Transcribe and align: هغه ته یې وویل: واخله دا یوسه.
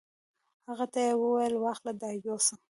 هغه 0.67 0.85
ته 0.93 0.99
یې 1.05 1.13
وویل: 1.21 1.53
واخله 1.57 1.91
دا 2.01 2.09
یوسه. 2.25 2.55